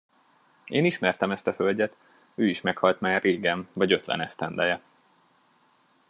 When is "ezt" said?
1.31-1.47